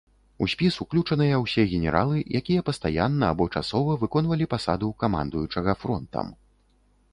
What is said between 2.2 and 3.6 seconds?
якія пастаянна або